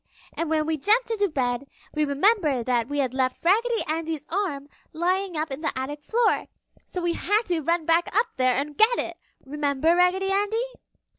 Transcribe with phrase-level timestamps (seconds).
[0.35, 4.67] "And when we jumped into bed, we remembered that we had left Raggedy Andy's arm
[4.93, 6.47] lying up on the attic floor,
[6.87, 9.15] so we had to run back up there and get it!
[9.45, 10.63] Remember, Raggedy Andy?"